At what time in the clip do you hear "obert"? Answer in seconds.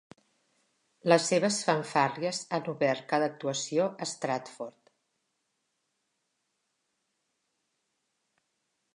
2.73-3.03